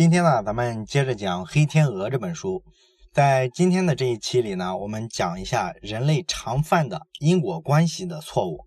[0.00, 2.64] 今天呢，咱们接着讲《黑天鹅》这本书。
[3.12, 8.64] 在今天的这一期里呢，我们讲一下人类常犯的因果关系的错误。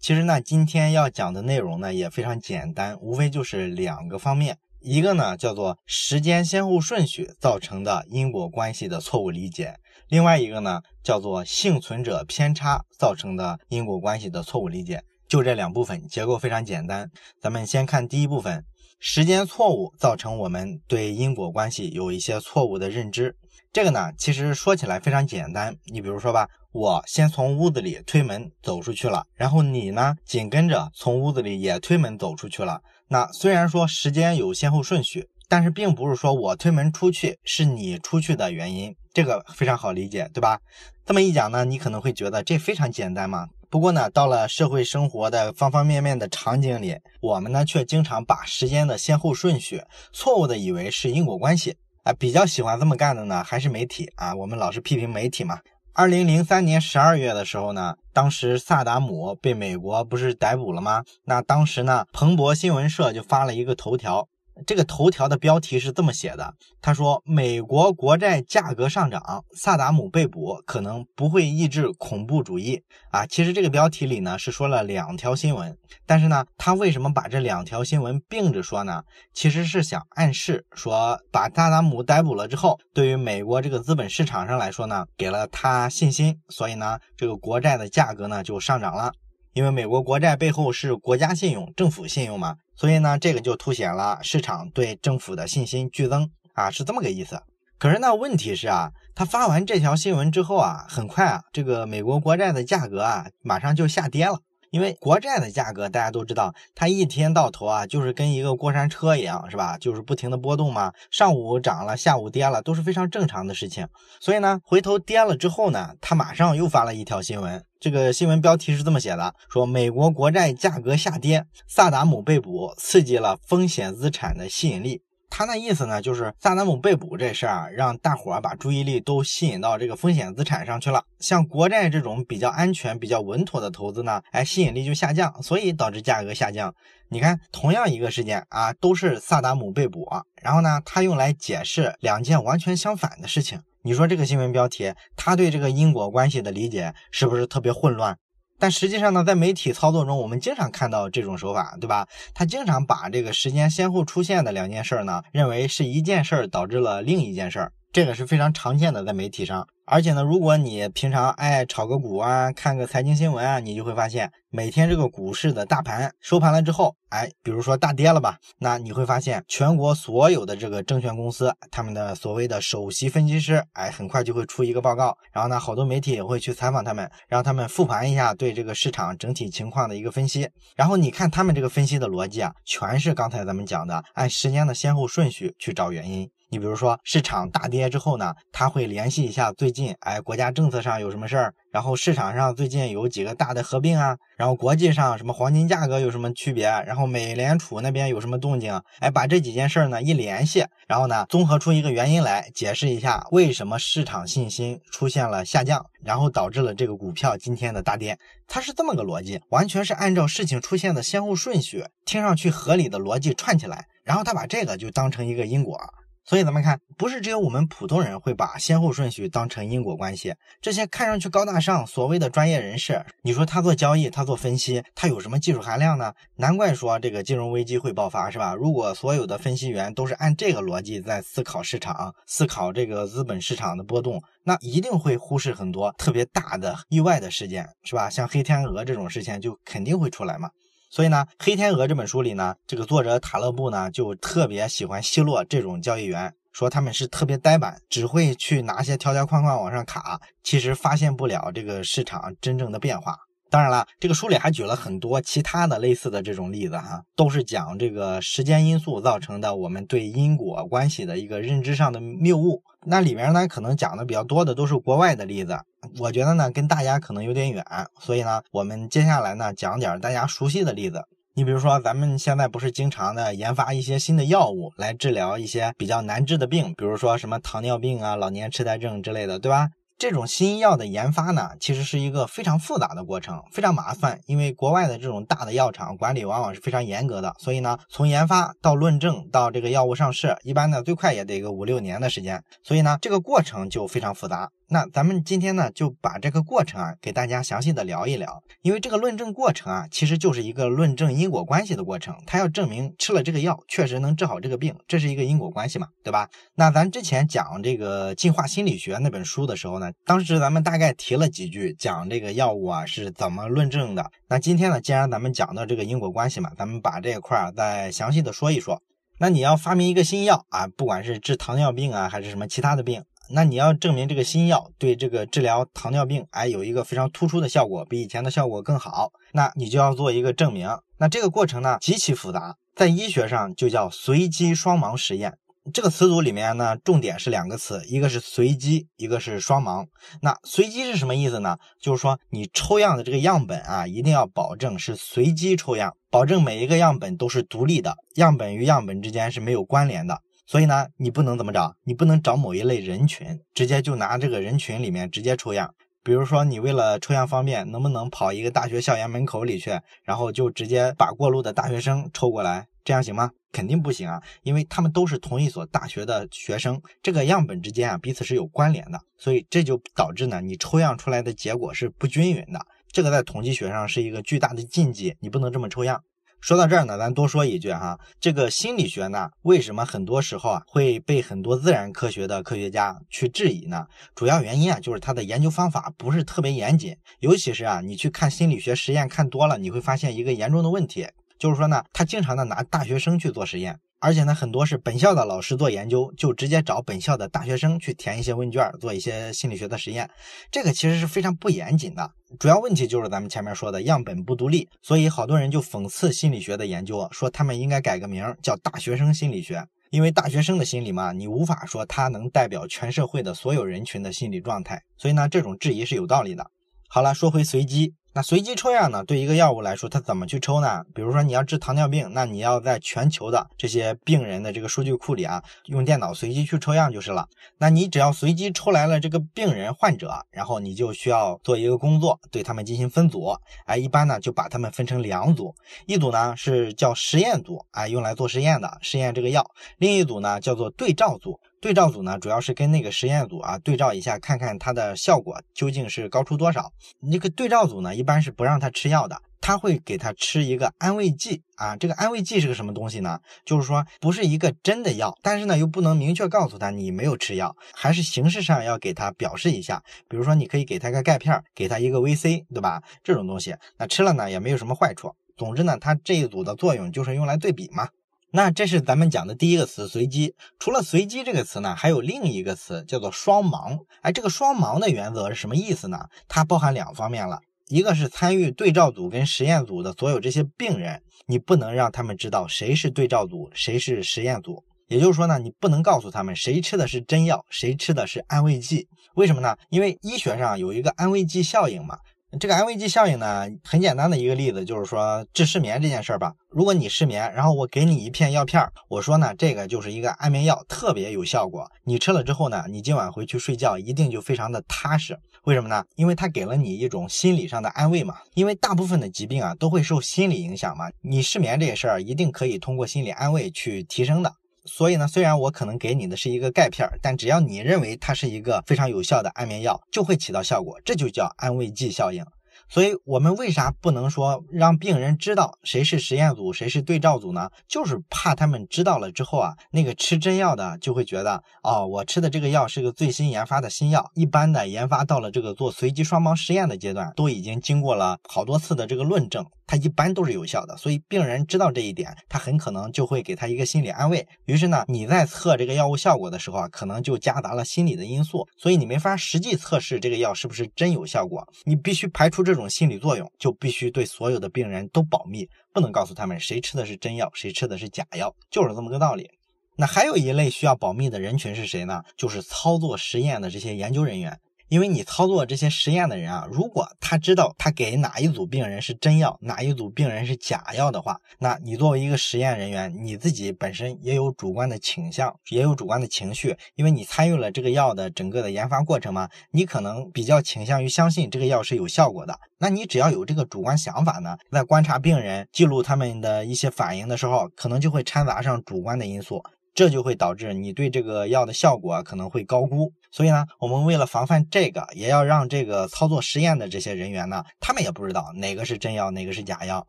[0.00, 4.58] 其实呢，今天要讲的内容呢也非常简单，无非就是两个方面。
[4.80, 9.76] 一个呢叫做时间先后顺序造成的因果关系的错误理解，
[10.08, 15.04] 另外一个呢叫做幸存者偏差造成的因果关系的错误理解。
[15.28, 17.08] 就这两部分，结构非常简单。
[17.40, 18.64] 咱们先看第一部分，
[19.04, 23.34] 时间错误造成我们对因果关系有一些错误的认知。
[23.72, 25.74] 这个呢，其实说起来非常简单。
[25.86, 32.80] 你比如说吧，我先从屋子里推门走出去了，然后你呢紧跟着从屋子里也推门走出去了。
[33.08, 38.94] 那虽然说时间有先后顺序，但是并不是说我推门出去是你出去的原因。
[39.12, 40.60] 这个非常好理解，对吧？
[41.04, 43.48] 这么一讲呢，你可能会觉得这非常简单嘛。
[43.72, 49.82] 不过呢，到了社会生活的方方面面的场景里，我们呢却经常把时间的先后顺序
[50.12, 52.12] 错误的以为是因果关系啊。
[52.12, 54.34] 比较喜欢这么干的呢，还是媒体啊。
[54.34, 55.58] 我们老是批评媒体嘛。
[55.94, 61.02] 二零零三年十二月的时候呢，当时萨达姆被美国不是逮捕了吗？
[61.24, 64.28] 那当时呢，彭博新闻社就发了一个头条。
[64.66, 73.26] 这个头条的标题是这么写的：他说，美国国债价格上涨，萨达姆被捕可能不会抑制恐怖主义啊。
[73.26, 79.02] 其实这个标题里呢是说了两条新闻，但是呢，他为什么把这两条新闻并着说呢？
[79.32, 89.12] 其实是想暗示说，把萨达姆逮捕了之后，对于美国这个资本市场上来说呢，给了他信心，所以呢，这个国债的价格呢就上涨了。
[89.52, 92.56] 因为美国国债背后是国家信用、政府信用嘛。
[92.74, 97.42] 所以呢，这个就凸显了市场对政府的信心剧增啊，是这么个意思。
[97.78, 104.38] 可是呢，问题是啊，他发完这条新闻之后啊，很快啊，这个美国国债的价格啊，马上就下跌了。
[104.70, 109.76] 因为国债的价格大家都知道，它一天到头啊，就是跟一个过山车一样，是吧？
[109.76, 113.86] 就是不停的波动嘛，上午涨了，下午跌了，都是非常正常的事情。
[114.18, 125.02] 所以呢，回头跌了之后呢，他马上又发了一条新闻，这个新闻标题是这么写的：说美国国债价格下跌，萨达姆被捕，刺激了风险资产的吸引力。
[125.28, 131.02] 他那意思呢，就是萨达姆被捕这事儿，让大伙儿把注意力都吸引到这个风险资产上去了。
[131.18, 136.72] 像国债这种比较安全、比较稳妥的投资呢，哎，吸引力就下降，所以导致价格下降。
[137.08, 140.06] 你看，同样一个事件啊，都是萨达姆被捕，
[140.40, 143.60] 然后呢，他用来解释两件完全相反的事情。
[143.84, 148.16] 你说这个新闻标题，他对这个因果关系的理解是不是特别混乱？
[148.60, 152.06] 但实际上呢，在媒体操作中，我们经常看到这种手法，对吧？
[152.32, 159.66] 他经常把这个时间先后出现的两件事呢，认为是一件事儿导致了另一件事儿，这个是非常常见的在媒体上。
[159.84, 180.48] 而且呢，如果你平常爱炒个股啊，看个财经新闻啊，你就会发现，每天这个股市的大盘收盘了之后，哎，比如说大跌了吧，那你会发现全国所有的这个证券公司，他们的所谓的首席分析师，哎，很快就会出一个报告，然后呢，好多媒体也会去采访他们，让他们复盘一下对这个市场整体情况的一个分析。
[180.76, 186.30] 然后你看他们这个分析的逻辑啊，全是刚才咱们讲的，按时间的先后顺序去找原因。
[186.50, 215.80] 你比如说市场大跌之后呢，他会联系一下最近哎国家政策上有什么事儿，然后市场上最近有几个大的合并啊，然后国际上什么黄金价格有什么区别，然后美联储那边有什么动静，哎把这几件事儿呢一联系，然后呢综合出一个原因来解释一下为什么市场信心出现了下降，然后导致了这个股票今天的大跌，它是这么个逻辑，完全是按照事情出现的先后顺序，听上去合理的逻辑串起来，然后他把这个就当成一个因果。
[216.24, 220.34] 所以咱们看，不是只有我们普通人会把先后顺序当成因果关系。
[220.60, 226.14] 这些看上去高大上、所谓的专业人士，你说他做交易、他做分析，他有什么技术含量呢？
[226.36, 228.54] 难怪说这个金融危机会爆发，是吧？
[228.54, 238.08] 如果所有的分析员都是按这个逻辑在思考市场、思考这个资本市场的波动，那一定会忽视很多特别大的意外的事件，是吧？
[238.08, 240.50] 像黑天鹅这种事情就肯定会出来嘛。
[240.92, 253.16] 所以呢，《黑天鹅》这本书里呢，这个作者塔勒布呢就特别喜欢奚落这种交易员，说他们是特别呆板，只会去拿些条条框框往上卡，其实发现不了这个市场真正的变化。
[253.52, 262.62] 当然了，这个书里还举了很多其他的类似的这种例子哈，都是讲这个时间因素造成的我们对因果关系的一个认知上的谬误。
[262.86, 265.58] 那里面呢，可能讲的比较多的都是国外的例子，
[265.98, 267.62] 我觉得呢跟大家可能有点远，
[268.00, 271.04] 所以呢，我们接下来呢讲点大家熟悉的例子。
[271.34, 279.68] 你比如说，咱们现在不是经常的研发一些新的药物来治疗一些比较难治的病，比如说什么糖尿病啊、老年痴呆症之类的，对吧？
[280.02, 284.18] 这种新药的研发呢，其实是一个非常复杂的过程，非常麻烦。
[284.26, 292.42] 因为国外的这种大的药厂管理往往是非常严格的，所以呢，从研发到论证到这个药物上市，一般呢最快也得个五六年的时间。
[292.64, 294.50] 所以呢，这个过程就非常复杂。
[294.72, 298.42] 那咱们今天呢，就把这个过程啊，给大家详细的聊一聊。
[298.62, 302.16] 因为这个论证过程啊，其实就是一个论证因果关系的过程。
[302.26, 306.26] 它要证明吃了这个药确实能治好这个病，这是一个因果关系嘛，对吧？
[306.54, 314.10] 那咱之前讲这个进化心理学那本书的时候呢，当时咱们大概提了几句，讲这个药物啊是怎么论证的。
[314.30, 318.80] 那今天呢，既然咱们讲到这个因果关系嘛，咱们把这一块儿再详细的说一说。
[319.18, 323.04] 那你要发明一个新药啊，不管是治糖尿病啊，还是什么其他的病。
[323.34, 330.68] 那你要证明这个新药对这个治疗糖尿病，哎，有一个非常突出的效果，比以前的效果更好，那你就要做一个证明。
[330.98, 335.38] 那这个过程呢极其复杂，在医学上就叫随机双盲实验。
[335.72, 339.86] 这个词组里面呢，重点是两个词，一个是随机，一个是双盲。
[340.20, 341.56] 那随机是什么意思呢？
[341.80, 350.20] 就是说你抽样的这个样本啊，一定要保证是随机抽样，保证每一个样本都是独立的，样本与样本之间是没有关联的。
[350.52, 351.74] 所以呢，你不能怎么着？
[351.84, 355.74] 你不能找某一类人群，直接就拿这个人群里面直接抽样。
[356.02, 362.66] 比如说，你为了抽样方便，能不能跑一个大学校园门口里去，然后就直接把过路的大学生抽过来？
[362.84, 363.30] 这样行吗？
[363.50, 372.60] 肯定不行啊，因为他们都是同一所大学的学生，这个样本之间啊彼此是有关联的，所以这就导致呢，你抽样出来的结果是不均匀的。
[372.88, 376.02] 这个在统计学上是一个巨大的禁忌，你不能这么抽样。
[376.42, 383.86] 说到这儿呢，咱多说一句哈，这个心理学呢，为什么很多时候啊会被很多自然科学的科学家去质疑呢？
[384.16, 391.06] 主要原因啊就是它的研究方法不是特别严谨，尤其是啊你去看心理学实验看多了，你会发现一个严重的问题，
[391.38, 393.78] 就是说呢，他经常的拿大学生去做实验。
[394.02, 400.10] 而且呢，很多是本校的老师做研究，就直接找本校的大学生去填一些问卷，做一些心理学的实验。
[400.50, 402.10] 这个其实是非常不严谨的。
[402.36, 414.82] 主要问题就是咱们前面说的样本不独立，所以好多人就讽刺心理学的研究，说他们应该改个名叫大学生心理学，因为大学生的心理嘛，你无法说它能代表全社会的所有人群的心理状态。
[414.96, 416.50] 所以呢，这种质疑是有道理的。
[416.88, 417.94] 好了，说回随机。
[418.14, 419.02] 那随机抽样呢？
[419.04, 420.84] 对一个药物来说，它怎么去抽呢？
[420.94, 427.26] 比如说你要治糖尿病，那你要在全球的这些病人的这个数据库里啊，用电脑随机去抽样就是了。
[427.56, 433.34] 那你只要随机抽来了这个病人患者，然后你就需要做一个工作，对他们进行分组。
[433.64, 435.54] 哎，一般呢就把他们分成两组，
[435.86, 439.42] 一组呢是叫实验组，哎，用来做实验的，试验这个药；
[439.78, 441.40] 另一组呢叫做对照组。
[441.62, 446.72] 对照组呢，主要是跟那个实验组啊对照一下，看看它的效果究竟是高出多少。
[446.98, 451.76] 那个对照组呢，一般是不让他吃药的，他会给他吃一个安慰剂啊。
[451.76, 453.20] 这个安慰剂是个什么东西呢？
[453.44, 459.80] 就是说不是一个真的药，但是呢又不能明确告诉他你没有吃药，还是形式上要给他表示一下。
[460.08, 462.82] 比如说你可以给他个钙片，给他一个 VC，对吧？
[463.04, 465.14] 这种东西，那吃了呢也没有什么坏处。
[465.36, 467.88] 总之呢，它这一组的作用就是用来对比嘛。
[468.34, 470.34] 那这是咱们讲的第一个词，随机。
[470.58, 473.78] 除了随机这个词呢，还有另一个词叫做双盲。
[474.00, 476.06] 哎，这个双盲的原则是什么意思呢？
[476.28, 484.64] 它包含两方面了，一个是参与对照组跟实验组的所有这些病人，你不能让他们知道谁是对照组，谁是实验组。
[484.88, 488.88] 也就是说呢，你不能告诉他们谁吃的是真药，谁吃的是安慰剂。
[489.14, 489.54] 为什么呢？
[489.68, 491.98] 因为医学上有一个安慰剂效应嘛。
[492.40, 496.32] 这个安慰剂效应呢，很简单的一个例子就是说治失眠这件事儿吧。
[496.48, 501.70] 如果你失眠，然后我给你一片药片儿，我说呢，这个就是一个安眠药，特别有效果。
[501.84, 505.18] 你吃了之后呢，你今晚回去睡觉一定就非常的踏实。
[505.44, 505.84] 为什么呢？
[505.94, 508.16] 因为它给了你一种心理上的安慰嘛。
[508.32, 510.90] 因为大部分的疾病啊都会受心理影响嘛。
[511.02, 514.32] 你失眠这些事儿一定可以通过心理安慰去提升的。
[514.64, 522.24] 所以呢，虽然我可能给你的是一个钙片，但只要你认为它是一个非常有效的安眠药，就会起到效果，这就叫安慰剂效应。
[522.68, 527.50] 所以，我们为啥不能说让病人知道谁是实验组，谁是对照组呢？
[527.68, 534.10] 就是怕他们知道了之后啊，那个吃真药的就会觉得，哦，我吃的这个药是个最新研发的新药。
[534.14, 539.44] 一般的研发到了这个做随机双盲实验的阶段，都已经经过了好多次的这个论证。
[539.66, 544.26] 它一般都是有效的，所以病人知道这一点，他很可能就会给他一个心理安慰。
[544.44, 551.46] 于是呢，你在测这个药物效果的时候啊，可能就夹杂了心理的因素，所以你没法实际测试这个药是不是真有效果。
[551.64, 559.30] 你必须排除这种心理作用，就必须对所有的病人都保密，不能告诉他们谁吃的是真药，谁吃的是假药，就是这么个道理。
[559.76, 562.02] 那还有一类需要保密的人群是谁呢？
[562.16, 564.38] 就是操作实验的这些研究人员。
[564.72, 582.40] 因为你操作这些实验的人啊，如果他知道他给哪一组病人是真药，哪一组病人是假药的话，那你作为一个实验人员，你自己本身也有主观的倾向，也有主观的情绪，因为你参与了这个药的整个的研发过程嘛，你可能比较倾向于相信这个药是有效果的。
[582.56, 589.44] 那你只要有这个主观想法呢，在观察病人、记录他们的一些反应的时候，可能就会掺杂上主观的因素。
[589.74, 599.86] 这就会导致你对这个药的效果可能会高估，所以呢，我们为了防范这个，也要让这个操作实验的这些人员呢，他们也不知道哪个是真药，哪个是假药，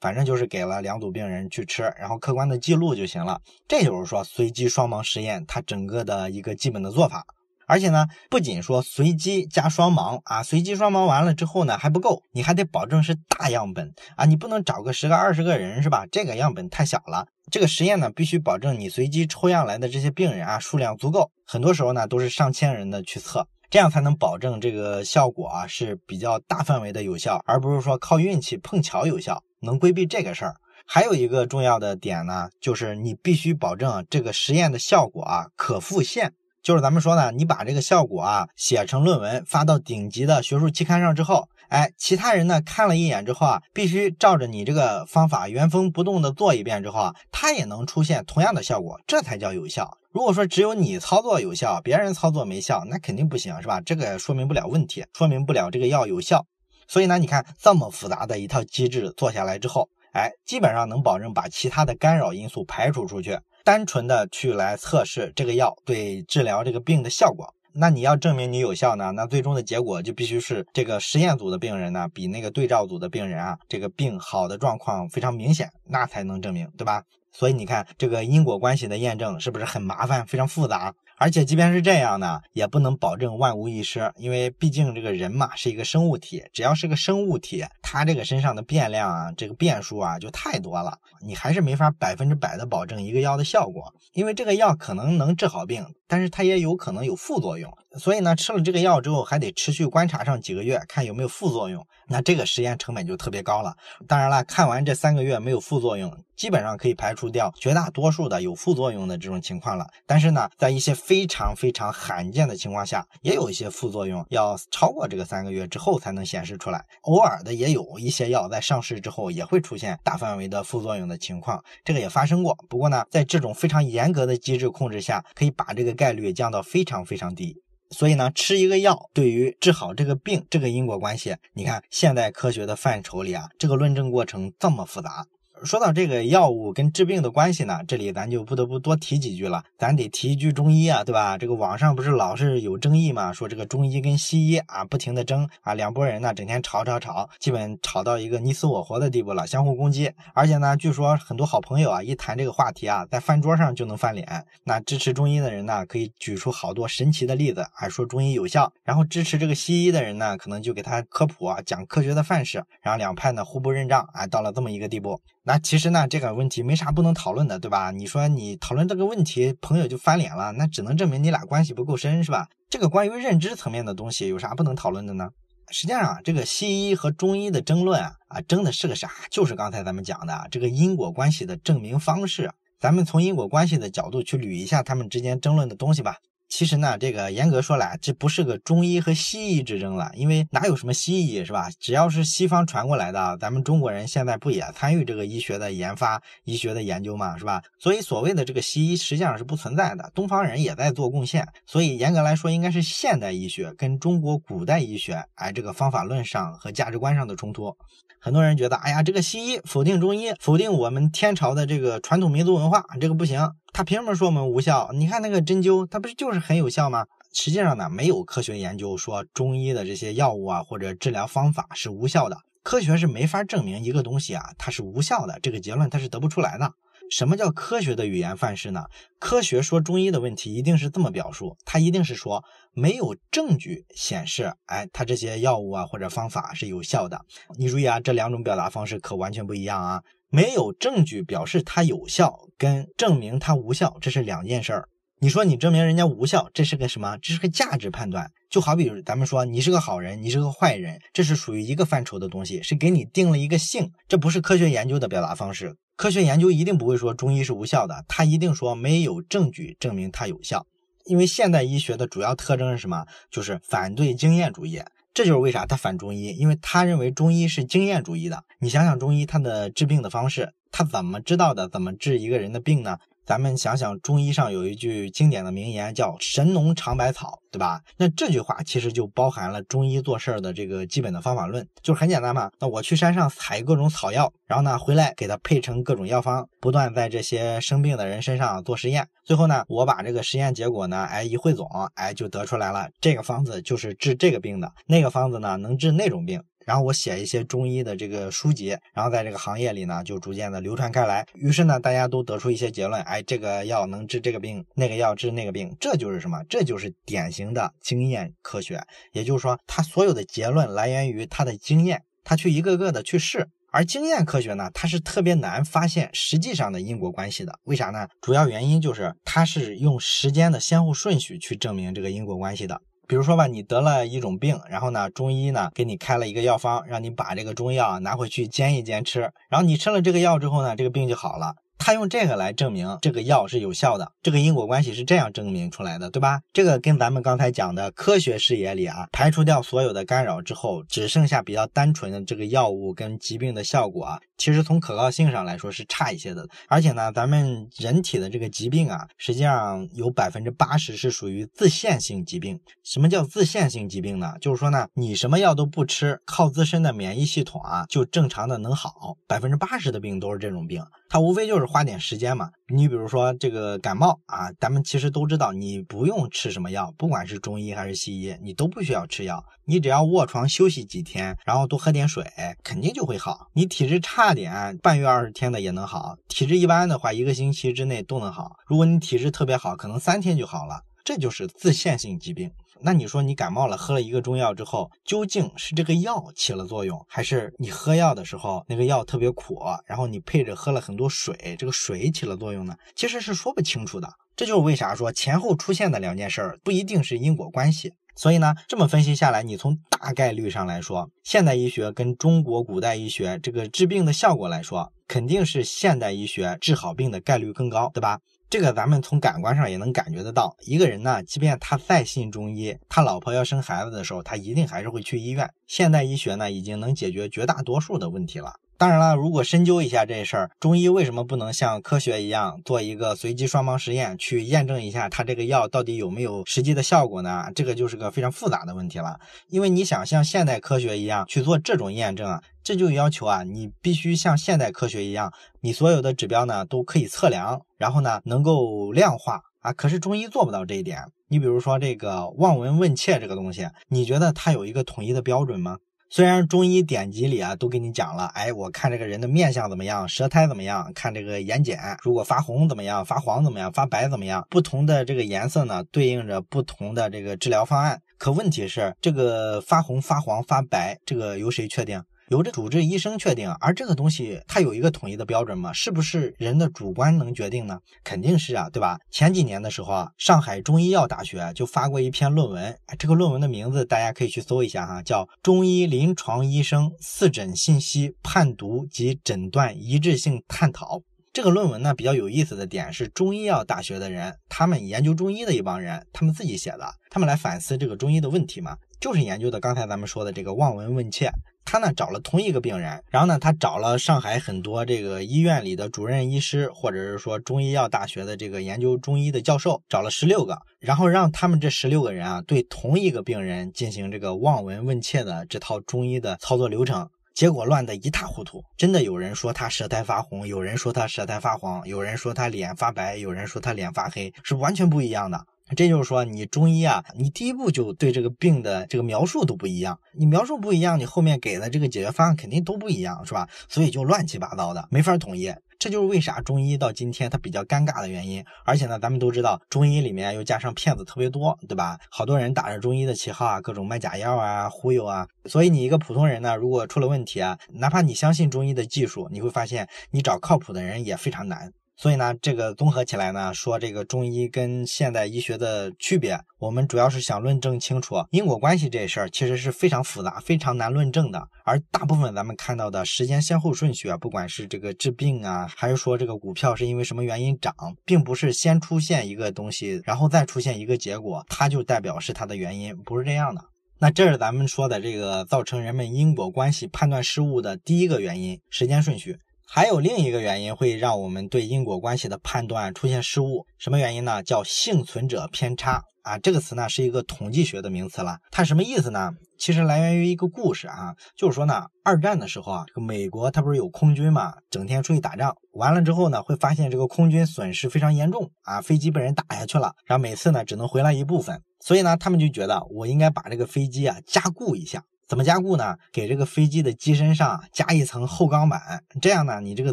[0.00, 3.40] 反正就是给了两组病人去吃，然后客观的记录就行了。
[3.66, 7.24] 这就是说随机双盲实验它整个的一个基本的做法。
[7.66, 16.06] 而且呢，不仅说随机加双盲啊，随机双盲完了之后呢还不够，你还得保证是大样本啊，你不能找个十个二十个人是吧？
[16.10, 17.26] 这个样本太小了。
[17.50, 30.56] 这个实验呢必须保证你随机抽样来的这些病人啊数量足够，很多时候呢都是上千人的去测，这样才能保证这个效果啊是比较大范围的有效，而不是说靠运气碰巧有效，能规避这个事儿。
[30.88, 36.32] 还有一个重要的点呢，就是你必须保证这个实验的效果啊可复现。
[36.66, 49.96] 就是咱们说呢，你把这个效果啊写成论文发到顶级的学术期刊上之后，哎，其他人呢看了一眼之后啊，必须照着你这个方法原封不动的做一遍之后啊，他也能出现同样的效果，这才叫有效。
[50.10, 53.80] 如果说只有你操作有效，别人操作没效，那肯定不行，是吧？
[53.80, 56.46] 这个说明不了问题，说明不了这个药有效。
[56.88, 63.38] 所以呢，你看这么复杂的一套机制做下来之后，哎，基本上能保证把其他的干扰因素排除出去。
[63.66, 69.10] 单纯的去来测试这个药对治疗这个病的效果，那你要证明你有效呢？
[69.16, 77.02] 那最终的结果就必须是这个实验组的病人呢，比那个对照组的病人啊，这个病好的状况非常明显，那才能证明，对吧？
[77.32, 80.94] 所以你看这个因果关系的验证是不是很麻烦，非常复杂？
[81.18, 103.74] 而且即便是这样呢，也不能保证万无一失，因为毕竟这个人嘛是一个生物体，只要是个生物体，它这个身上的变量啊，这个变数啊就太多了，你还是没法百分之百的保证一个药的效果，因为这个药可能能治好病，但是它也有可能有副作用，所以呢，吃了这个药之后还得持续观察上几个月，看有没有副作用，那这个实验成本就特别高了。
[104.06, 106.12] 当然了，看完这三个月没有副作用。
[106.36, 116.84] 基本上可以排除掉绝大多数的有副作用的这种情况了，但是呢，在一些非常非常罕见的情况下，也有一些副作用要超过这个三个月之后才能显示出来。
[117.04, 122.54] 偶尔的也有一些药在上市之后也会出现大范围的副作用的情况，这个也发生过。
[122.68, 127.56] 不过呢，在这种非常严格的机制控制下，可以把这个概率降到非常非常低。
[127.90, 135.24] 所以呢，吃一个药对于治好这个病这个因果关系，你看现代科学的范畴里啊，这个论证过程这么复杂。
[135.64, 139.64] 说到这个药物跟治病的关系呢，这里咱就不得不多提几句了。
[139.78, 141.38] 咱得提一句中医啊，对吧？
[141.38, 150.12] 这个网上不是老是有争议嘛，说这个中医跟西医啊不停的争啊，两拨人呢整天吵吵吵，基本吵到一个你死我活的地步了，相互攻击。
[150.34, 154.44] 而且呢，据说很多好朋友啊一谈这个话题啊，在饭桌上就能翻脸。
[154.64, 162.62] 那支持中医的人呢，可以举出好多神奇的例子，还说中医有效；然后支持这个西医的人呢，可能就给他科普啊，讲科学的范式。
[162.82, 165.18] 然后两派呢互不认账啊，到了这么一个地步。
[165.48, 167.92] 那其实呢，这个问题没啥不能讨论的，对吧？
[167.92, 172.48] 你说你讨论这个问题，朋友就翻脸了，那只能证明你俩关系不够深，是吧？
[172.68, 175.30] 这个关于认知层面的东西，有啥不能讨论的呢？
[175.70, 179.08] 实际上啊，这个西医和中医的争论啊，啊，争的是个啥？
[179.30, 182.50] 就是刚才咱们讲的这个因果关系的证明方式。
[182.80, 186.16] 咱们从因果关系的角度去捋一下他们之间争论的东西吧。
[186.56, 191.68] 其实呢，这个严格说来，这不是个中医和西医之争了，因为哪有什么西医是吧？
[191.78, 197.62] 只要是西方传过来的，咱们中国人现在不也参与这个医学的研发、医学的研究嘛，是吧？
[197.78, 201.46] 所以所谓的这个西医实际上是不存在的，东方人也在做贡献。
[201.66, 207.76] 所以严格来说，应该是现代医学跟中国古代医学，哎，这个方法论上和价值观上的冲突。
[208.18, 213.52] 很多人觉得，哎呀，这个西医否定中医，否定我们天朝的这个传统民族文化，这个不行。
[213.76, 214.90] 他凭什么说我们无效？
[214.94, 217.04] 你看那个针灸，它不是就是很有效吗？
[217.34, 222.38] 实际上呢，没有科学研究说中医的这些药物啊或者治疗方法是无效的。
[222.62, 226.72] 科学是没法证明一个东西啊它是无效的，这个结论它是得不出来的。
[227.10, 228.86] 什么叫科学的语言范式呢？
[229.18, 232.42] 科学说中医的问题一定是这么表述，它一定是说
[232.72, 237.20] 没有证据显示，哎，它这些药物啊或者方法是有效的。
[237.58, 240.02] 你注意啊，这两种表达方式可完全不一样啊。
[240.28, 244.88] 没有证据表示它有效，跟证明它无效，这是两件事儿。
[245.18, 247.16] 你说你证明人家无效，这是个什么？
[247.22, 248.30] 这是个价值判断。
[248.50, 253.90] 就好比咱们说你是个好人，你是个坏人，这是属于一个范畴的东西，是给你定了一个性。
[254.06, 255.74] 这不是科学研究的表达方式。
[255.96, 260.66] 科学研究一定不会说中医是无效的，他一定说没有证据证明它有效。
[261.06, 263.06] 因为现代医学的主要特征是什么？
[263.30, 264.82] 就是反对经验主义。
[265.16, 268.44] 这就是为啥他反中医，因为他认为中医是经验主义的。
[268.58, 271.70] 你想想中医他的治病的方式，他怎么知道的？
[271.70, 272.98] 怎么治一个人的病呢？
[273.26, 277.80] 咱们想想，中医上有一句经典的名言，叫“神农尝百草”，对吧？
[277.96, 282.48] 那这句话其实就包含了中医做事儿的这个基本的方法论，就是很简单嘛。
[282.60, 296.40] 那我去山上采各种草药，然后呢回来给它配成各种药方，不断在这些生病的人身上做实验，最后呢我把这个实验结果呢，哎一汇总，哎就得出来了，这个方子就是治这个病的，那个方子呢能治那种病。
[296.66, 301.24] 然后我写一些中医的这个书籍，然后在这个行业里呢，就逐渐的流传开来。
[301.34, 306.42] 于是呢，大家都得出一些结论，哎，这个药能治这个病，那个药治那个病，这就是什么？
[306.48, 308.82] 这就是典型的经验科学。
[309.12, 313.48] 也就是说，他所有的结论来源于他的经验，他去一个个的去试。
[313.72, 317.58] 而经验科学呢，它是特别难发现实际上的因果关系的。
[317.64, 318.08] 为啥呢？
[318.22, 322.80] 主要原因就是它是用时间的先后顺序去证明这个因果关系的。
[323.08, 331.54] 比如说吧，你得了一种病，然后呢，中医呢给你开了一个药方，让你把这个中药拿回去煎一煎吃，然后你吃了这个药之后呢，这个病就好了。
[331.78, 336.40] 他用这个来证明这个药是有效的，这个因果关系是这样证明出来的，对吧？
[336.52, 346.46] 这个跟咱们刚才讲的科学视野里啊，排除掉所有的干扰之后，只剩下比较单纯的这个药物跟疾病的效果啊，其实从可靠性上来说是差一些的。
[346.68, 352.58] 而且呢，咱们人体的这个疾病啊，实际上有百分之八十是属于自限性疾病。
[352.82, 354.34] 什么叫自限性疾病呢？
[354.40, 359.16] 就是说呢，你什么药都不吃，靠自身的免疫系统啊，就正常的能好。
[359.26, 360.82] 百分之八十的病都是这种病。
[361.16, 362.50] 它无非就是花点时间嘛。
[362.68, 369.42] 你比如说这个感冒啊，咱们其实都知道，你不用吃什么药，不管是中医还是西医，你都不需要吃药。
[369.64, 372.22] 你只要卧床休息几天，然后多喝点水，
[372.62, 373.46] 肯定就会好。
[373.54, 378.52] 你体质差点，半月二十天的也能好；体质一般的话，一个星期之内都能好。
[378.66, 380.82] 如果你体质特别好，可能三天就好了。
[381.02, 382.50] 这就是自限性疾病。
[382.80, 392.76] 那你说你感冒了，喝了一个中药之后，究竟是这个药起了作用，还是你喝药的时候那个药特别苦，然后你配着喝了很多水，这个水起了作用呢？
[392.94, 394.08] 其实是说不清楚的。
[394.36, 397.92] 这就是为啥说前后出现的两件事儿不一定是因果关系。
[398.14, 408.20] 所以呢，这么分析下来，你从大概率上来说，现代医学跟中国古代医学这个治病的效果来说，肯定是现代医学治好病的概率更高，对吧？
[408.48, 415.50] 这个咱们从感官上也能感觉得到，一个人呢，即便他再信中医，他老婆要生孩子的时候，他一定还是会去医院。
[415.66, 418.54] 现代医学呢，已经能解决绝大多数的问题了。
[418.78, 427.46] 当然了，如果深究一下这事儿，中医为什么不能像科学一样做一个随机双盲实验，去验证一下它这个药到底有没有实际的效果呢？
[427.54, 429.18] 这个就是个非常复杂的问题了。
[429.48, 439.72] 因为你想像现代科学一样去做这种验证啊，这就要求啊，你必须像现代科学一样，你所有的指标呢都可以测量，然后呢能够量化啊。
[439.72, 440.98] 可是中医做不到这一点。
[441.28, 445.78] 你比如说这个望闻问切这个东西，你觉得它有一个统一的标准吗？
[446.10, 458.00] 虽然中医典籍里啊都给你讲了，哎，我看这个人的面相怎么样，舌苔怎么样，看这个眼睑，如果发红怎么样，发黄怎么样，发白怎么样，不同的这个颜色呢，对应着不同的这个治疗方案。
[458.18, 462.02] 可问题是，这个发红、发黄、发白，这个由谁确定？
[462.28, 465.72] 由这主治医生确定，而这个东西它有一个统一的标准吗？
[465.72, 467.78] 是不是人的主观能决定呢？
[468.02, 468.98] 肯定是啊，对吧？
[469.12, 480.98] 前几年的时候啊，上海中医药大学就发过一篇论文，这个论文的名字大家可以去搜一下哈，叫《中医临床医生四诊信息判读及诊断一致性探讨》。
[481.32, 491.30] 这个论文呢比较有意思的点是，中医药大学的人，他们研究中医的一帮人，他们自己写的，他们来反思这个中医的问题嘛，就是研究的刚才咱们说的这个望闻问切。
[491.66, 508.62] 他呢找了同一个病人，然后呢他找了上海很多这个医院里的主任医师，或者是说中医药大学的这个研究中医的教授，找了十六个，然后让他们这十六个人啊对同一个病人进行这个望闻问切的这套中医的操作流程，结果乱得一塌糊涂。
[508.78, 515.44] 真的有人说他舌苔发红，有人说他舌苔发黄，有人说他脸发白，有人说他脸发黑，是完全不一样的。
[515.74, 523.48] 这就是说，你中医啊，你第一步就对这个病的这个描述都不一样，你描述不一样，你后面给的这个解决方案肯定都不一样，是吧？
[523.68, 525.52] 所以就乱七八糟的，没法统一。
[525.78, 528.42] 这就是为啥中医到今天它比较尴尬的原因。
[528.64, 531.98] 而且呢，咱们都知道，中医里面又加上骗子特别多，对吧？
[532.10, 535.26] 好多人打着中医的旗号啊，各种卖假药啊，忽悠啊。
[535.44, 541.70] 所以你一个普通人呢，如果出了问题啊，哪怕你相信中医的技术，你会发现你找靠谱的人也非常难。
[541.96, 551.48] 所以呢，这个综合起来呢，说这个中医跟现代医学的区别，我们主要是想论证清楚因果关系这事儿，其实是非常复杂、非常难论证的。
[551.64, 563.62] 而大部分咱们看到的时间先后顺序啊，不管是这个治病啊，还是说这个股票是因为什么原因涨，并不是先出现一个东西，然后再出现一个结果，它就代表是它的原因，不是这样的。
[563.98, 569.38] 那这是咱们说的这个造成人们因果关系判断失误的第一个原因，时间顺序。
[569.68, 574.42] 还有另一个原因会让我们对因果关系的判断出现失误，什么原因呢？
[574.42, 576.38] 叫幸存者偏差啊！
[576.38, 579.32] 这个词呢是一个统计学的名词了，它什么意思呢？
[579.58, 595.02] 其实来源于一个故事啊，就是说呢，二战的时候啊，这个美国它不是有空军嘛，整天出去打仗，完了之后呢，会发现这个空军损失非常严重啊，飞机被人打下去了，然后每次呢只能回来一部分，所以呢，他们就觉得我应该把这个飞机啊加固一下。
[595.28, 595.96] 怎么加固呢？
[596.12, 599.92] 给这个飞机的机身上加一层厚钢板，这样呢，你这个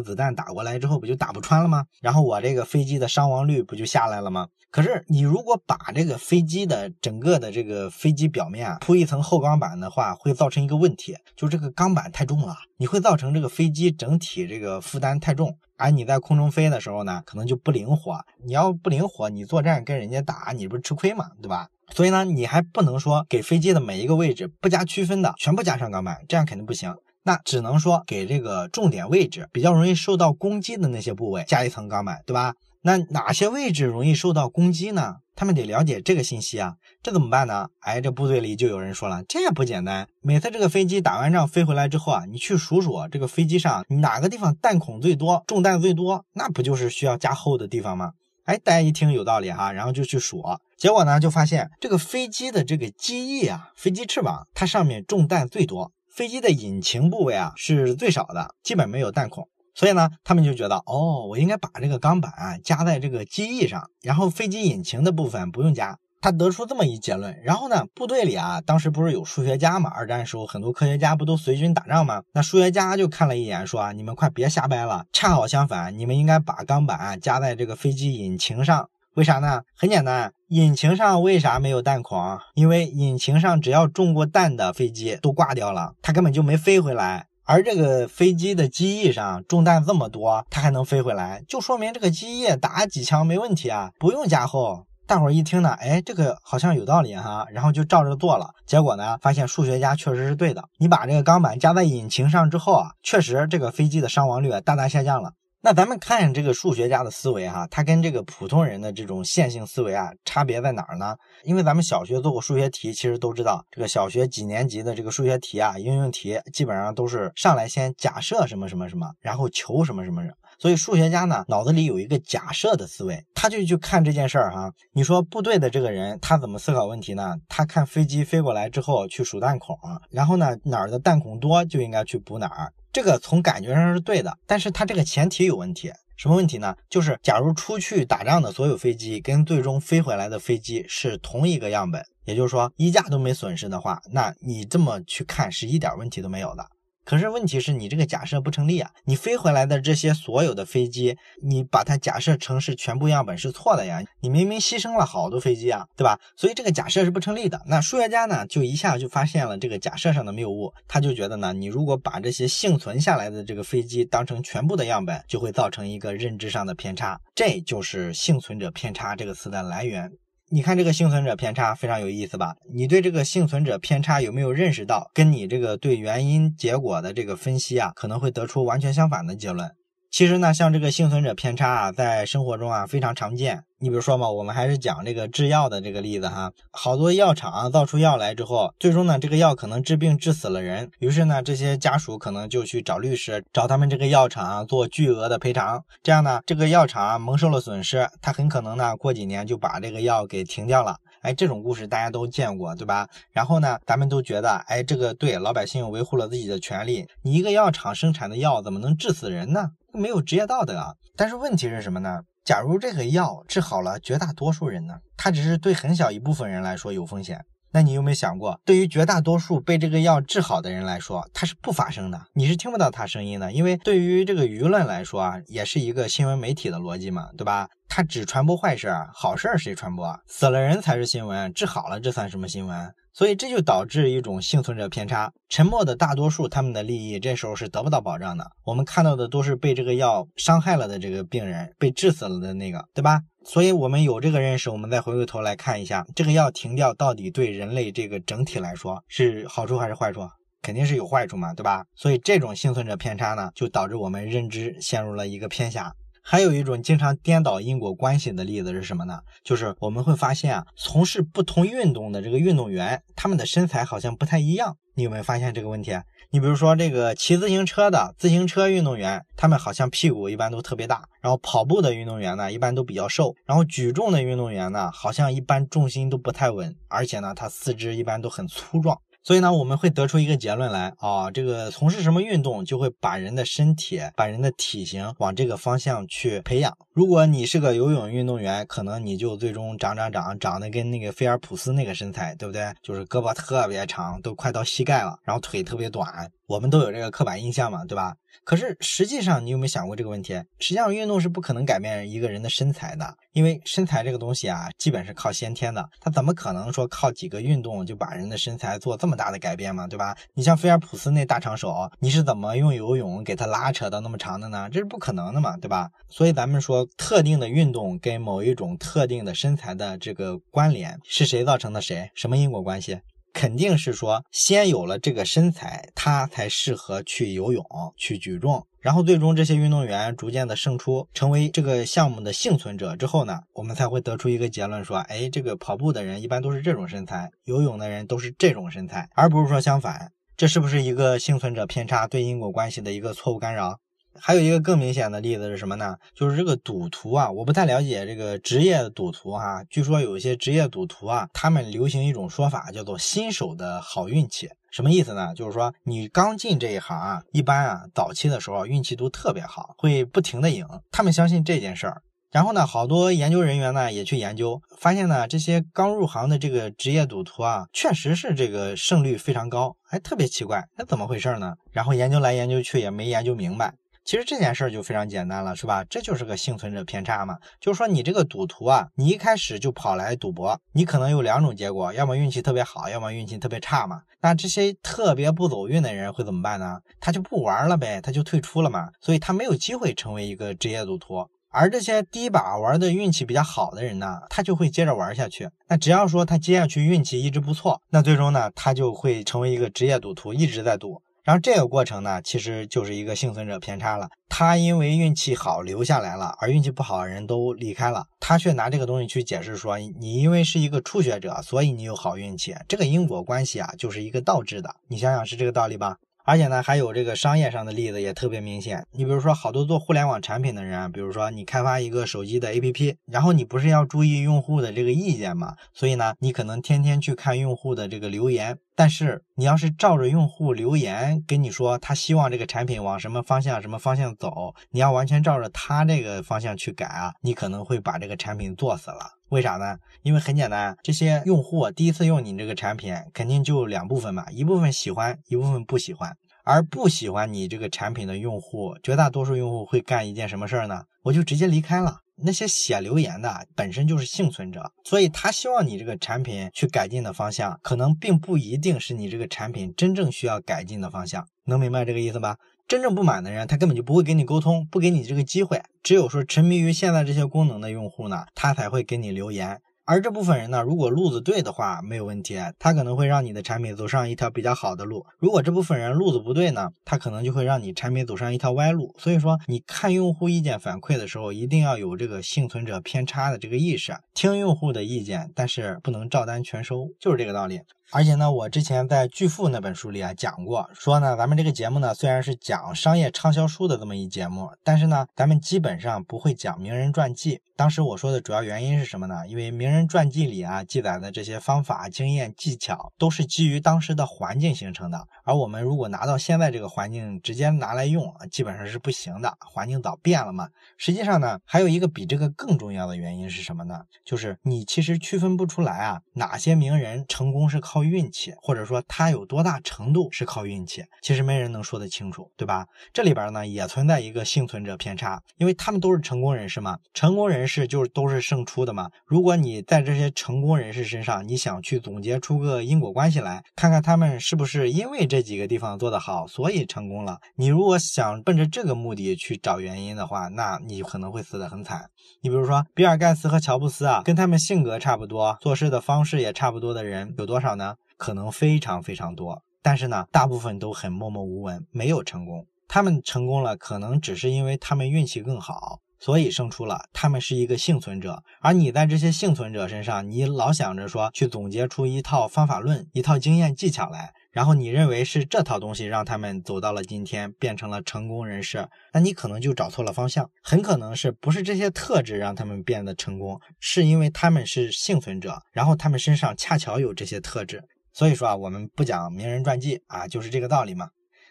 [0.00, 1.84] 子弹打过来之后不就打不穿了吗？
[2.00, 4.48] 然后我这个飞机的伤亡率不就下来了吗？
[4.70, 18.24] 可是你如果把这个飞机的整个的这个飞机表面啊铺一层厚钢板的话，会造成一个问题，就这个钢板太重了，你会造成这个飞机整体这个负担太重，而你在空中飞的时候呢，可能就不灵活。
[18.44, 21.30] 你要不灵活，你作战跟人家打，你不是吃亏吗？
[21.40, 21.68] 对吧？
[21.94, 26.92] 所以呢，你还不能说给飞机的每一个位置不加区分的全部加上钢板，这样肯定不行。
[27.22, 32.54] 那只能说给这个重点位置比较容易受到攻击的那些部位加一层钢板，对吧？
[32.82, 35.18] 那哪些位置容易受到攻击呢？
[35.36, 36.74] 他们得了解这个信息啊。
[37.00, 37.68] 这怎么办呢？
[37.80, 40.08] 哎，这部队里就有人说了，这也不简单。
[40.20, 48.12] 每次这个飞机打完仗飞回来之后啊，你去数数这个飞机上哪个地方弹孔最多、中弹最多，那不就是需要加厚的地方吗？
[48.44, 50.42] 哎，大家一听有道理哈，然后就去数，
[50.84, 59.48] 结果呢就发现这个飞机的这个机翼啊，飞机翅膀它上面中弹最多，飞机的引擎部位啊是最少的，基本没有弹孔。
[59.74, 65.96] 所以呢，他们就觉得哦，我应该把这个钢板啊加在这个机翼上，然后飞机引擎的部分不用加。
[66.20, 69.88] 他得出这么一结论，然后呢，部队里啊，当时不是有数学家嘛？
[69.88, 72.22] 二战时候很多科学家不都随军打仗吗？
[72.34, 78.90] 那数学家就看了一眼，说啊，你们快别瞎掰了，恰好相反，你们应该把钢板啊加在这个飞机引擎上。
[79.14, 79.62] 为啥呢？
[79.76, 82.36] 很简单，引擎上为啥没有弹孔？
[82.54, 87.26] 因为引擎上只要中过弹的飞机都挂掉了，它根本就没飞回来。
[87.44, 94.84] 而这个飞机的机翼上中弹这么多，它还能飞回来，就说明这个机翼打几枪没问题啊，不用加厚。
[95.06, 98.50] 大伙儿一听呢，哎，这个好像有道理哈，然后就照着做了。
[98.66, 100.64] 结果呢，发现数学家确实是对的。
[100.78, 105.34] 你把这个钢板加在引擎上之后啊，确实这个飞机的伤亡率大大下降了。
[105.64, 111.16] 那咱们看这个数学家的思维哈，他跟这个普通人的这种线性思维啊，差别在哪儿呢？
[111.42, 120.34] 因为咱们小学做过数学题，其实都知道，这个小学几年级的这个数学题啊，应用题基本上都是上来先假设什么什么什么，然后求什么什么什么。
[120.58, 124.70] 所以数学家呢，脑子里有一个假设的思维，他就去看这件事儿哈。
[124.92, 127.36] 你说部队的这个人，他怎么思考问题呢？
[127.48, 129.74] 他看飞机飞过来之后去数弹孔，
[130.10, 132.70] 然后呢哪儿的弹孔多就应该去补哪儿。
[132.94, 135.90] 这个从感觉上是对的，但是它这个前提有问题。
[136.16, 136.76] 什么问题呢？
[136.88, 146.64] 就是假如出去打仗的所有飞机跟最终飞回来的飞机是同一个样本，也就是说一架都没损失的话，那你这么去看是一点问题都没有的。
[147.04, 148.90] 可是问题是你这个假设不成立啊！
[149.04, 154.02] 你飞回来的这些所有的飞机，你把它假设成是全部样本是错的呀！
[154.20, 156.18] 你明明牺牲了好多飞机啊，对吧？
[156.36, 157.60] 所以这个假设是不成立的。
[157.66, 170.10] 那数学家呢，就一下就发现了这个假设上的谬误，他就觉得呢，你如果把这些幸存下来的这个飞机当成全部的样本，就会造成一个认知上的偏差，这就是幸存者偏差这个词的来源。
[170.54, 172.54] 你看这个幸存者偏差非常有意思吧？
[172.72, 179.72] 你对这个幸存者偏差有没有认识到，跟你这个对原因结果的这个分析啊，可能会得出完全相反的结论？
[180.14, 183.64] 其实呢，像这个幸存者偏差啊，在生活中啊非常常见。
[183.80, 195.82] 你比如说嘛，我们还是讲这个制药的这个例子哈，好多药厂造出药来之后，最终呢，这个药可能治病治死了人，于是呢，这些家属可能就去找律师，找他们这个药厂做巨额的赔偿。
[196.00, 200.96] 这样呢，这个药厂蒙受了损失，他很可能呢，过几年就把这个药给停掉了。
[201.22, 203.08] 哎，这种故事大家都见过，对吧？
[203.32, 207.04] 然后呢，咱们都觉得，哎，这个对老百姓维护了自己的权利。
[207.22, 209.70] 你一个药厂生产的药怎么能治死人呢？
[209.98, 210.96] 没有职业道德！
[211.16, 212.20] 但是问题是什么呢？
[212.44, 214.94] 假如这个药治好了绝大多数人呢？
[215.16, 217.44] 它只是对很小一部分人来说有风险。
[217.72, 227.68] 那你有没有想过，对于绝大多数被这个药治好的人来说，他是不发声的，你是听不到他声音的，因为对于这个舆论来说啊，也是一个新闻媒体的逻辑嘛，对吧？
[227.88, 230.16] 他只传播坏事，好事谁传播？
[230.28, 232.94] 死了人才是新闻，治好了这算什么新闻？
[233.14, 238.50] 所以这就导致一种幸存者偏差，沉默的大多数他们的利益这时候是得不到保障的。
[238.64, 243.20] 我们看到的都是被这个药伤害了的这个病人，被治死了的那个，对吧？
[243.46, 250.28] 所以我们有这个认识，我们再回过头来看一下，这个药停掉到底对人类这个整体来说是好处还是坏处？
[250.60, 251.84] 肯定是有坏处嘛，对吧？
[251.94, 255.92] 所以这种幸存者偏差呢，就导致我们认知陷入了一个偏狭。
[256.26, 259.20] 还有一种经常颠倒因果关系的例子是什么呢？
[259.44, 264.78] 就是我们会发现啊，从事不同运动的这个运动员，他们的身材好像不太一样。
[264.94, 265.92] 你有没有发现这个问题？
[266.30, 278.98] 你比如说这个骑自行车的自行车运动员，他们好像屁股一般都特别大；然后跑步的运动员呢，一般都比较瘦；然后举重的运动员呢，好像一般重心都不太稳，而且呢，他四肢一般都很粗壮。
[279.24, 286.76] 所以呢，我们会得出一个结论来啊，这个从事什么运动，就会把人的身体、把人的体型往这个方向去培养。
[286.92, 292.70] 如果你是个游泳运动员，可能你就最终长长长，长得跟那个菲尔普斯那个身材，对不对？
[292.82, 296.30] 就是胳膊特别长，都快到膝盖了，然后腿特别短。
[296.46, 298.14] 我们都有这个刻板印象嘛，对吧？
[298.42, 300.34] 可是实际上，你有没有想过这个问题？
[300.58, 305.88] 实际上，运动是不可能改变一个人的身材的，因为身材这个东西啊，基本是靠先天的。
[306.00, 310.16] 他怎么可能说靠几个运动就把人的身材做这么大的改变嘛，对吧？
[310.34, 314.68] 你像菲尔普斯那大长手，你是怎么用游泳给他拉扯到那么长的呢？
[314.72, 315.90] 这是不可能的嘛，对吧？
[316.08, 321.80] 所以咱们说，特定的运动跟某一种特定的身材的这个关联是谁造成的？
[321.80, 322.10] 谁？
[322.14, 322.98] 什么因果关系？
[323.34, 327.66] 肯定是说，先有了这个身材，他才适合去游泳、
[327.96, 343.80] 去举重，然后最终这些运动员逐渐的胜出，成为这个项目的幸存者之后呢，我们才会得出一个结论，说，哎，这个跑步的人一般都是这种身材，游泳的人都是这种身材，而不是说相反，这是不是一个幸存者偏差对因果关系的一个错误干扰？
[344.20, 345.96] 还有一个更明显的例子是什么呢？
[346.14, 349.62] 就是这个赌徒啊，我不太了解这个职业赌徒哈。
[349.68, 354.50] 据说有一些职业赌徒啊，他们流行一种说法，叫做“新手的好运气”。
[354.70, 355.34] 什么意思呢？
[355.34, 360.66] 就是说你刚进这一行啊，一般啊早期的时候运气都特别好，会不停的赢。
[360.90, 362.02] 他们相信这件事儿。
[362.32, 371.54] 然后呢，好多研究人员呢也去研究，发现呢这些刚入行的这个职业赌徒啊，确实是这个胜率非常高，还特别奇怪，那怎么回事呢？
[371.70, 373.74] 然后研究来研究去也没研究明白。
[374.04, 375.82] 其实这件事儿就非常简单了，是吧？
[375.84, 377.38] 这就是个幸存者偏差嘛。
[377.58, 384.02] 就是说你这个赌徒啊，你一开始就跑来赌博，你可能有两种结果，要么运气特别好，要么运气特别差嘛。
[384.20, 386.78] 那这些特别不走运的人会怎么办呢？
[387.00, 388.88] 他就不玩了呗，他就退出了嘛。
[389.00, 391.26] 所以他没有机会成为一个职业赌徒。
[391.48, 395.48] 而这些第一把玩的运气比较好的人呢，他就会接着玩下去。
[395.68, 401.00] 那只要说他接下去运气一直不错，那最终呢，他就会成为一个职业赌徒，一直在赌。
[401.24, 404.08] 然后这个过程呢，其实就是一个幸存者偏差了。
[404.28, 408.04] 他因为运气好留下来了，而运气不好的人都离开了。
[408.20, 412.54] 他却拿这个东西去解释说，你因为是一个初学者，所以你有好运气。
[412.68, 414.74] 这个因果关系啊，就是一个倒置的。
[414.88, 415.96] 你想想是这个道理吧？
[416.24, 418.86] 而且呢，还有这个商业上的例子也特别明显。
[418.92, 425.54] 你比如说，好多做互联网产品的人，比如说你开发一个手机的 APP，然后你不是要注意用户的这个意见嘛？
[425.74, 428.58] 所以呢，你可能天天去看用户的这个留言。
[428.76, 439.12] 但是你要是照着用户留言跟你说，他希望这个产品往什么方向、什么方向走，你要完全照着他这个方向去改啊，你可能会把这个产品做死了。
[439.34, 439.76] 为啥呢？
[440.02, 446.16] 因为很简单，这些用户第一次用你这个产品，肯定就两部分嘛，一部分喜欢，一部分不喜欢。
[446.44, 450.84] 而不喜欢你这个产品的用户，绝大多数用户会干一件什么事儿呢？
[451.02, 451.98] 我就直接离开了。
[452.16, 461.26] 那些写留言的本身就是幸存者，所以他希望你这个产品去改进的方向，可能并不一定是你这个产品真正需要改进的方向。
[461.46, 462.36] 能明白这个意思吧？
[462.66, 465.60] 真正不满的人，他根本就不会跟你沟通，不给你这个机会。
[465.82, 469.60] 只有说沉迷于现在这些功能的用户呢，他才会给你留言。
[469.86, 475.04] 而这部分人呢，如果路子对的话，没有问题，他可能会让你的产品走上一条比较好的路。
[475.18, 478.94] 如果这部分人路子不对呢，他可能就会让你产品走上一条歪路。
[478.98, 487.60] 所以说，你看用户意见反馈的时候，一定要有这个幸存者偏差的这个意识，听用户的意见，但是不能照单全收，就是这个道理。
[487.90, 497.40] 而且呢，我之前在《巨富》那本书里啊讲过，说呢，咱们这个节目呢虽然是讲商业畅销书的这么一节目，但是呢，咱们基本上不会讲名人传记。
[497.56, 499.28] 当时我说的主要原因是什么呢？
[499.28, 505.06] 因为名人传记里啊记载的这些方法、经验、技巧，都是基于当时的环境形成的。
[505.22, 509.32] 而我们如果拿到现在这个环境直接拿来用，基本上是不行的。
[509.38, 510.48] 环境早变了嘛。
[510.76, 513.82] 实际上呢，还有一个比这个更重要的原因是什么呢？
[514.04, 522.64] 就是你其实区分不出来啊，哪些名人成功是靠靠运气，或者说他有多大程度是靠运气，其实没人能说得清楚，对吧？
[522.92, 527.24] 这里边呢也存在一个幸存者偏差，因为他们都是成功人士嘛，成功。
[527.24, 528.90] 人士就是都是胜出的嘛。
[529.06, 537.18] 如果你在这些成功人士身上，你想去总结出个因果关系来，看看他们是不是因为这几个地方做得好，所以成功了。
[537.36, 541.88] 你如果想奔着这个目的去找原因的话，那你可能会死得很惨。
[542.20, 547.63] 你比如说，比尔盖茨和乔布斯啊，跟他们性格差不多，做事的方式也差不多的人有多少呢？
[547.96, 549.42] 可能非常非常多。
[549.62, 552.46] 但是呢，大部分都很默默无闻，没有成功。
[552.68, 555.80] 他们成功了，可能只是因为他们运气更好。
[556.00, 577.64] 所以胜出了，他们是一个幸存者，而你在这些幸存者身上，你老想着说去总结出一套方法论、一套经验技巧来，然后你认为是这套东西让他们走到了今天，变成了成功人士，那你可能就找错了方向，很可能是不是这些特质让他们变得成功，是因为他们是幸存者，然后他们身上恰巧有这些特质。
[577.94, 580.88] 所以说啊，我们不讲名人传记啊，就是这个道理嘛。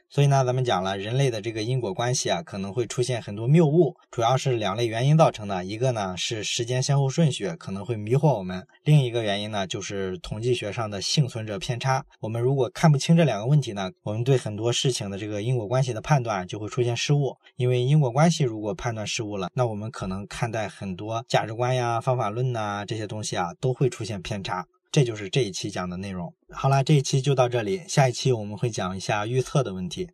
[0.10, 5.66] 所以呢，咱们讲了人类的这个因果关系啊，可能会出现很多谬误，主要是两类原因造成的。
[5.66, 12.06] 一个呢是时间先后顺序可能会迷惑我们，另一个原因呢就是统计学上的幸存者偏差。
[12.20, 17.36] 我们如果看不清这两个问题呢，我们对很多事情的这个因果关系的判断就会出现失误。
[17.56, 24.64] 因为因果关系如果判断失误了，那我们可能看待很多价值观呀、方法论呐这些东西啊，都会出现偏差。
[24.94, 26.32] 这就是这一期讲的内容。
[26.52, 30.10] 好啦，这一期就到这里，下一期我们会讲一下预测的问题。